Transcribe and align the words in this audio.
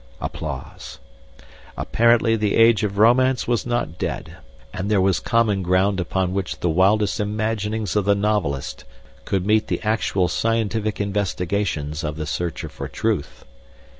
'Apparently 1.77 2.35
the 2.35 2.55
age 2.55 2.83
of 2.83 2.97
romance 2.97 3.47
was 3.47 3.67
not 3.67 3.99
dead, 3.99 4.37
and 4.73 4.89
there 4.89 4.99
was 4.99 5.19
common 5.19 5.61
ground 5.61 5.99
upon 5.99 6.33
which 6.33 6.59
the 6.59 6.71
wildest 6.71 7.19
imaginings 7.19 7.95
of 7.95 8.05
the 8.05 8.15
novelist 8.15 8.83
could 9.25 9.45
meet 9.45 9.67
the 9.67 9.79
actual 9.83 10.27
scientific 10.27 10.99
investigations 10.99 12.03
of 12.03 12.15
the 12.17 12.25
searcher 12.25 12.67
for 12.67 12.87
truth. 12.87 13.45